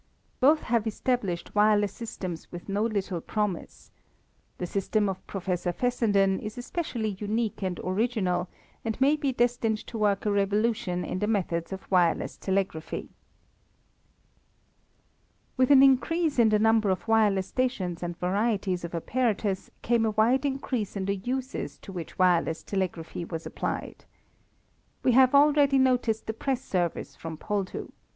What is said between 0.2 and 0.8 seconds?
Both